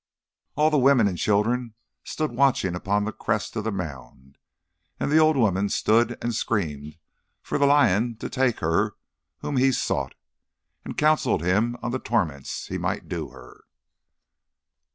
[0.55, 4.39] All the women and children stood watching upon the crest of the mound.
[4.99, 6.97] And the old woman stood and screamed
[7.43, 8.95] for the lion to take her
[9.41, 10.15] whom he sought,
[10.83, 13.63] and counselled him on the torments he might do her.